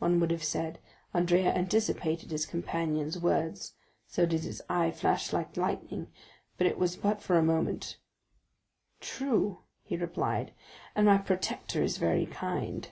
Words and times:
One 0.00 0.18
would 0.18 0.32
have 0.32 0.42
said 0.42 0.80
Andrea 1.14 1.54
anticipated 1.54 2.32
his 2.32 2.46
companion's 2.46 3.20
words, 3.20 3.74
so 4.08 4.26
did 4.26 4.40
his 4.42 4.60
eye 4.68 4.90
flash 4.90 5.32
like 5.32 5.56
lightning, 5.56 6.08
but 6.58 6.66
it 6.66 6.78
was 6.80 6.96
but 6.96 7.22
for 7.22 7.38
a 7.38 7.44
moment. 7.44 7.96
"True," 8.98 9.60
he 9.84 9.96
replied, 9.96 10.52
"and 10.96 11.06
my 11.06 11.18
protector 11.18 11.80
is 11.80 11.96
very 11.98 12.26
kind." 12.26 12.90